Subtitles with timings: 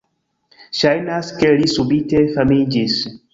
[0.77, 2.99] Ŝajnas ke li subite famiĝis."